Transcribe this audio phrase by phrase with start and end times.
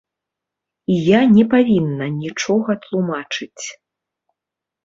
[0.93, 3.65] І я не павінна нічога тлумачыць.